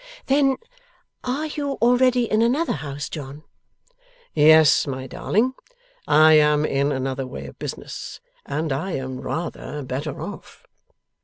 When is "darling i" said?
5.05-6.33